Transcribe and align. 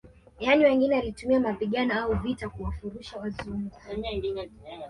Yani 0.39 0.63
wengine 0.65 0.95
walitumia 0.95 1.39
mapigano 1.39 1.99
au 1.99 2.13
vita 2.15 2.49
kuwafurusha 2.49 3.17
wazungu 3.19 3.71